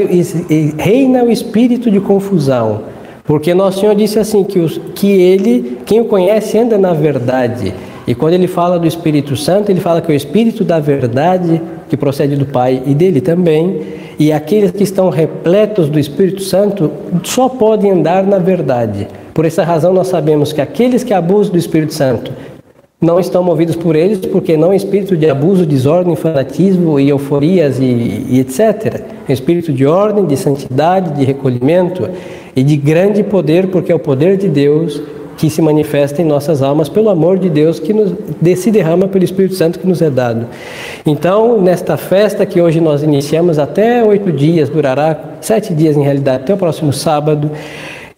reina 0.76 1.24
o 1.24 1.30
espírito 1.30 1.90
de 1.90 1.98
confusão. 1.98 2.82
Porque 3.24 3.54
nosso 3.54 3.80
Senhor 3.80 3.94
disse 3.94 4.18
assim 4.18 4.44
que, 4.44 4.58
os, 4.58 4.78
que 4.94 5.08
ele, 5.08 5.78
quem 5.86 6.00
o 6.00 6.04
conhece, 6.04 6.58
anda 6.58 6.76
na 6.76 6.92
verdade. 6.92 7.72
E 8.10 8.14
quando 8.16 8.34
ele 8.34 8.48
fala 8.48 8.76
do 8.76 8.88
Espírito 8.88 9.36
Santo, 9.36 9.70
ele 9.70 9.78
fala 9.78 10.02
que 10.02 10.10
é 10.10 10.14
o 10.14 10.16
Espírito 10.16 10.64
da 10.64 10.80
verdade 10.80 11.62
que 11.88 11.96
procede 11.96 12.34
do 12.34 12.44
Pai 12.44 12.82
e 12.84 12.92
dele 12.92 13.20
também. 13.20 13.82
E 14.18 14.32
aqueles 14.32 14.72
que 14.72 14.82
estão 14.82 15.10
repletos 15.10 15.88
do 15.88 15.96
Espírito 15.96 16.42
Santo 16.42 16.90
só 17.22 17.48
podem 17.48 17.92
andar 17.92 18.26
na 18.26 18.38
verdade. 18.38 19.06
Por 19.32 19.44
essa 19.44 19.62
razão, 19.62 19.92
nós 19.92 20.08
sabemos 20.08 20.52
que 20.52 20.60
aqueles 20.60 21.04
que 21.04 21.14
abusam 21.14 21.52
do 21.52 21.58
Espírito 21.58 21.94
Santo 21.94 22.32
não 23.00 23.20
estão 23.20 23.44
movidos 23.44 23.76
por 23.76 23.94
eles, 23.94 24.18
porque 24.18 24.56
não 24.56 24.72
é 24.72 24.76
espírito 24.76 25.16
de 25.16 25.30
abuso, 25.30 25.64
desordem, 25.64 26.16
fanatismo 26.16 26.98
e 26.98 27.08
euforias 27.08 27.78
e, 27.78 27.84
e 27.84 28.40
etc. 28.40 29.02
É 29.28 29.32
espírito 29.32 29.72
de 29.72 29.86
ordem, 29.86 30.26
de 30.26 30.36
santidade, 30.36 31.16
de 31.16 31.24
recolhimento 31.24 32.10
e 32.56 32.64
de 32.64 32.76
grande 32.76 33.22
poder, 33.22 33.68
porque 33.68 33.92
é 33.92 33.94
o 33.94 34.00
poder 34.00 34.36
de 34.36 34.48
Deus 34.48 35.00
que 35.40 35.48
se 35.48 35.62
manifesta 35.62 36.20
em 36.20 36.24
nossas 36.26 36.62
almas 36.62 36.90
pelo 36.90 37.08
amor 37.08 37.38
de 37.38 37.48
Deus 37.48 37.80
que 37.80 37.94
nos, 37.94 38.12
se 38.58 38.70
derrama 38.70 39.08
pelo 39.08 39.24
Espírito 39.24 39.54
Santo 39.54 39.78
que 39.78 39.86
nos 39.86 40.02
é 40.02 40.10
dado. 40.10 40.44
Então, 41.06 41.58
nesta 41.62 41.96
festa 41.96 42.44
que 42.44 42.60
hoje 42.60 42.78
nós 42.78 43.02
iniciamos 43.02 43.58
até 43.58 44.04
oito 44.04 44.30
dias, 44.30 44.68
durará 44.68 45.18
sete 45.40 45.72
dias 45.72 45.96
em 45.96 46.02
realidade, 46.02 46.42
até 46.42 46.52
o 46.52 46.58
próximo 46.58 46.92
sábado. 46.92 47.50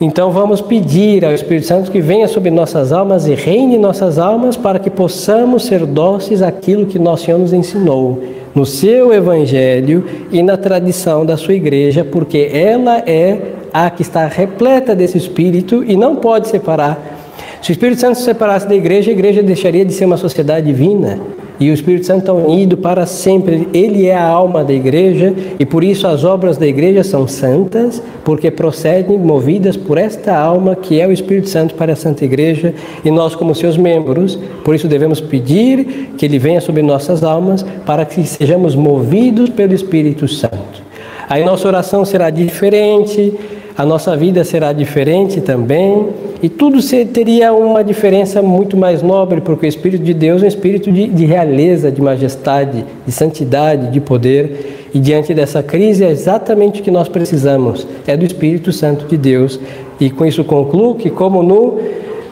Então 0.00 0.32
vamos 0.32 0.60
pedir 0.60 1.24
ao 1.24 1.32
Espírito 1.32 1.68
Santo 1.68 1.92
que 1.92 2.00
venha 2.00 2.26
sobre 2.26 2.50
nossas 2.50 2.92
almas 2.92 3.28
e 3.28 3.36
reine 3.36 3.78
nossas 3.78 4.18
almas 4.18 4.56
para 4.56 4.80
que 4.80 4.90
possamos 4.90 5.64
ser 5.64 5.86
dóceis 5.86 6.42
àquilo 6.42 6.86
que 6.86 6.98
nosso 6.98 7.26
Senhor 7.26 7.38
nos 7.38 7.52
ensinou 7.52 8.20
no 8.52 8.66
seu 8.66 9.14
evangelho 9.14 10.04
e 10.32 10.42
na 10.42 10.56
tradição 10.56 11.24
da 11.24 11.36
sua 11.36 11.54
igreja, 11.54 12.04
porque 12.04 12.50
ela 12.52 12.98
é 13.06 13.61
a 13.72 13.90
que 13.90 14.02
está 14.02 14.26
repleta 14.26 14.94
desse 14.94 15.16
espírito 15.18 15.82
e 15.84 15.96
não 15.96 16.16
pode 16.16 16.48
separar. 16.48 17.20
Se 17.62 17.70
o 17.70 17.72
Espírito 17.72 18.00
Santo 18.00 18.18
se 18.18 18.24
separasse 18.24 18.66
da 18.68 18.74
igreja, 18.74 19.10
a 19.10 19.14
igreja 19.14 19.42
deixaria 19.42 19.84
de 19.84 19.92
ser 19.92 20.04
uma 20.04 20.16
sociedade 20.16 20.66
divina. 20.66 21.20
E 21.60 21.70
o 21.70 21.74
Espírito 21.74 22.06
Santo 22.06 22.20
está 22.20 22.32
unido 22.32 22.76
para 22.76 23.06
sempre. 23.06 23.68
Ele 23.72 24.06
é 24.06 24.16
a 24.16 24.26
alma 24.26 24.64
da 24.64 24.72
igreja 24.72 25.32
e 25.60 25.64
por 25.64 25.84
isso 25.84 26.08
as 26.08 26.24
obras 26.24 26.56
da 26.56 26.66
igreja 26.66 27.04
são 27.04 27.28
santas, 27.28 28.02
porque 28.24 28.50
procedem 28.50 29.16
movidas 29.16 29.76
por 29.76 29.96
esta 29.96 30.36
alma 30.36 30.74
que 30.74 31.00
é 31.00 31.06
o 31.06 31.12
Espírito 31.12 31.48
Santo 31.48 31.74
para 31.76 31.92
a 31.92 31.96
Santa 31.96 32.24
Igreja 32.24 32.74
e 33.04 33.12
nós, 33.12 33.36
como 33.36 33.54
seus 33.54 33.76
membros, 33.76 34.36
por 34.64 34.74
isso 34.74 34.88
devemos 34.88 35.20
pedir 35.20 36.10
que 36.18 36.26
ele 36.26 36.40
venha 36.40 36.60
sobre 36.60 36.82
nossas 36.82 37.22
almas 37.22 37.64
para 37.86 38.04
que 38.04 38.24
sejamos 38.26 38.74
movidos 38.74 39.48
pelo 39.50 39.72
Espírito 39.72 40.26
Santo. 40.26 40.82
Aí 41.28 41.44
nossa 41.44 41.68
oração 41.68 42.04
será 42.04 42.28
diferente, 42.28 43.32
a 43.76 43.86
nossa 43.86 44.16
vida 44.16 44.44
será 44.44 44.72
diferente 44.72 45.40
também, 45.40 46.08
e 46.42 46.48
tudo 46.48 46.78
teria 47.12 47.52
uma 47.52 47.82
diferença 47.82 48.42
muito 48.42 48.76
mais 48.76 49.02
nobre, 49.02 49.40
porque 49.40 49.64
o 49.64 49.68
Espírito 49.68 50.04
de 50.04 50.12
Deus 50.12 50.42
é 50.42 50.44
um 50.44 50.48
espírito 50.48 50.90
de, 50.90 51.06
de 51.06 51.24
realeza, 51.24 51.90
de 51.90 52.02
majestade, 52.02 52.84
de 53.06 53.12
santidade, 53.12 53.90
de 53.90 54.00
poder, 54.00 54.88
e 54.94 54.98
diante 54.98 55.32
dessa 55.32 55.62
crise 55.62 56.04
é 56.04 56.10
exatamente 56.10 56.80
o 56.80 56.84
que 56.84 56.90
nós 56.90 57.08
precisamos, 57.08 57.86
é 58.06 58.16
do 58.16 58.26
Espírito 58.26 58.72
Santo 58.72 59.06
de 59.06 59.16
Deus. 59.16 59.58
E 59.98 60.10
com 60.10 60.26
isso 60.26 60.44
concluo 60.44 60.96
que, 60.96 61.08
como 61.08 61.42
no, 61.42 61.80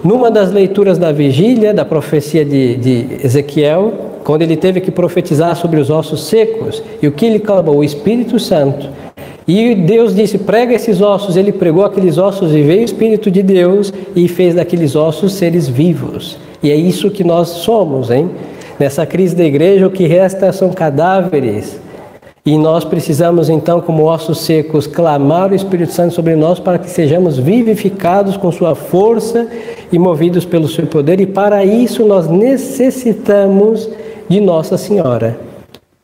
numa 0.05 0.31
das 0.31 0.53
leituras 0.53 0.99
da 0.99 1.11
vigília, 1.11 1.73
da 1.73 1.85
profecia 1.85 2.45
de, 2.45 2.77
de 2.77 3.07
Ezequiel, 3.25 3.93
quando 4.25 4.43
ele 4.43 4.57
teve 4.57 4.81
que 4.81 4.91
profetizar 4.91 5.57
sobre 5.57 5.81
os 5.81 5.89
ossos 5.89 6.25
secos, 6.25 6.83
e 7.01 7.07
o 7.07 7.13
que 7.13 7.25
ele 7.25 7.39
clamou? 7.39 7.79
O 7.79 7.85
Espírito 7.85 8.39
Santo 8.39 8.89
e 9.51 9.75
Deus 9.75 10.15
disse: 10.15 10.39
prega 10.39 10.75
esses 10.75 11.01
ossos. 11.01 11.37
Ele 11.37 11.53
pregou 11.53 11.85
aqueles 11.85 12.19
ossos 12.19 12.53
e 12.53 12.63
veio 12.63 12.83
o 12.83 12.85
Espírito 12.85 13.31
de 13.31 13.43
Deus 13.43 13.93
e 14.15 14.29
fez 14.29 14.55
daqueles 14.55 14.95
ossos 14.95 15.33
seres 15.33 15.69
vivos. 15.69 16.37
E 16.63 16.71
é 16.71 16.77
isso 16.77 17.11
que 17.11 17.25
nós 17.25 17.49
somos, 17.49 18.11
hein? 18.11 18.31
Nessa 18.79 19.07
crise 19.07 19.35
da 19.35 19.45
igreja, 19.45 19.87
o 19.87 19.91
que 19.91 20.07
resta 20.07 20.53
são 20.53 20.71
cadáveres. 20.71 21.81
E 22.45 22.57
nós 22.57 22.85
precisamos, 22.85 23.51
então, 23.51 23.81
como 23.81 24.05
ossos 24.05 24.41
secos, 24.41 24.87
clamar 24.87 25.53
o 25.53 25.55
Espírito 25.55 25.93
Santo 25.93 26.15
sobre 26.15 26.35
nós 26.35 26.59
para 26.59 26.79
que 26.79 26.89
sejamos 26.89 27.39
vivificados 27.39 28.37
com 28.37 28.51
Sua 28.51 28.75
força 28.75 29.47
e 29.93 29.99
movidos 29.99 30.47
pelo 30.47 30.67
Seu 30.67 30.87
poder. 30.87 31.21
E 31.21 31.27
para 31.27 31.65
isso 31.65 32.05
nós 32.05 32.29
necessitamos 32.29 33.89
de 34.29 34.41
Nossa 34.41 34.79
Senhora. 34.79 35.39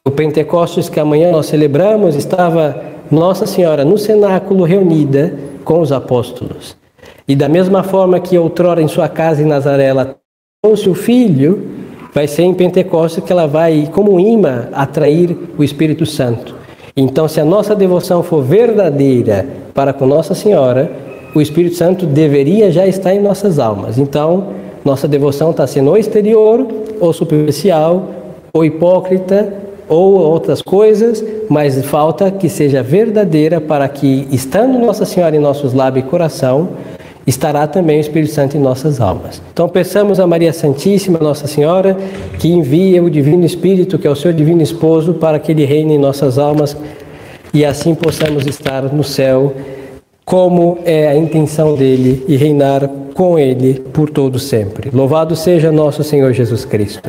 O 0.06 0.10
Pentecostes 0.10 0.88
que 0.88 1.00
amanhã 1.00 1.32
nós 1.32 1.46
celebramos 1.46 2.14
estava 2.14 2.95
nossa 3.10 3.46
Senhora 3.46 3.84
no 3.84 3.98
cenáculo 3.98 4.64
reunida 4.64 5.34
com 5.64 5.80
os 5.80 5.92
apóstolos. 5.92 6.76
E 7.28 7.34
da 7.34 7.48
mesma 7.48 7.82
forma 7.82 8.20
que 8.20 8.38
outrora 8.38 8.80
em 8.80 8.88
sua 8.88 9.08
casa 9.08 9.42
em 9.42 9.46
Nazaré 9.46 9.84
ela 9.84 10.16
trouxe 10.62 10.88
o 10.88 10.94
filho, 10.94 11.68
vai 12.14 12.26
ser 12.26 12.42
em 12.42 12.54
Pentecostes 12.54 13.22
que 13.22 13.32
ela 13.32 13.46
vai, 13.46 13.88
como 13.92 14.18
imã, 14.18 14.68
atrair 14.72 15.36
o 15.58 15.62
Espírito 15.62 16.06
Santo. 16.06 16.54
Então, 16.96 17.28
se 17.28 17.40
a 17.40 17.44
nossa 17.44 17.74
devoção 17.74 18.22
for 18.22 18.42
verdadeira 18.42 19.46
para 19.74 19.92
com 19.92 20.06
Nossa 20.06 20.34
Senhora, 20.34 20.90
o 21.34 21.40
Espírito 21.42 21.76
Santo 21.76 22.06
deveria 22.06 22.70
já 22.70 22.86
estar 22.86 23.14
em 23.14 23.20
nossas 23.20 23.58
almas. 23.58 23.98
Então, 23.98 24.48
nossa 24.84 25.06
devoção 25.06 25.50
está 25.50 25.66
sendo 25.66 25.90
ou 25.90 25.98
exterior, 25.98 26.66
ou 26.98 27.12
superficial, 27.12 28.08
ou 28.54 28.64
hipócrita, 28.64 29.52
ou 29.88 30.14
outras 30.14 30.62
coisas, 30.62 31.24
mas 31.48 31.84
falta 31.84 32.30
que 32.30 32.48
seja 32.48 32.82
verdadeira 32.82 33.60
para 33.60 33.88
que, 33.88 34.26
estando 34.30 34.78
Nossa 34.78 35.04
Senhora 35.04 35.36
em 35.36 35.40
nossos 35.40 35.72
lábios 35.72 36.06
e 36.06 36.08
coração, 36.08 36.70
estará 37.26 37.66
também 37.66 37.98
o 37.98 38.00
Espírito 38.00 38.32
Santo 38.32 38.56
em 38.56 38.60
nossas 38.60 39.00
almas. 39.00 39.42
Então 39.52 39.68
peçamos 39.68 40.20
a 40.20 40.26
Maria 40.26 40.52
Santíssima, 40.52 41.18
Nossa 41.18 41.46
Senhora, 41.46 41.96
que 42.38 42.48
envie 42.48 43.00
o 43.00 43.10
Divino 43.10 43.44
Espírito, 43.44 43.98
que 43.98 44.06
é 44.06 44.10
o 44.10 44.16
seu 44.16 44.32
Divino 44.32 44.62
Esposo, 44.62 45.14
para 45.14 45.38
que 45.38 45.52
ele 45.52 45.64
reine 45.64 45.94
em 45.94 45.98
nossas 45.98 46.38
almas 46.38 46.76
e 47.56 47.64
assim 47.64 47.94
possamos 47.94 48.46
estar 48.46 48.82
no 48.82 49.02
céu, 49.02 49.54
como 50.26 50.78
é 50.84 51.08
a 51.08 51.16
intenção 51.16 51.74
dele, 51.74 52.22
e 52.28 52.36
reinar 52.36 52.86
com 53.14 53.38
ele 53.38 53.80
por 53.94 54.10
todo 54.10 54.38
sempre. 54.38 54.90
Louvado 54.92 55.34
seja 55.34 55.72
nosso 55.72 56.04
Senhor 56.04 56.34
Jesus 56.34 56.66
Cristo. 56.66 57.08